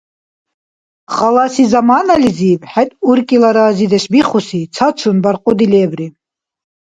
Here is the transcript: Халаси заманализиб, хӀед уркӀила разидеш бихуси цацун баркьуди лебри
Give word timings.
Халаси 1.15 1.63
заманализиб, 1.73 2.61
хӀед 2.71 2.89
уркӀила 3.09 3.49
разидеш 3.57 4.05
бихуси 4.13 4.61
цацун 4.75 5.17
баркьуди 5.23 5.67
лебри 5.71 6.07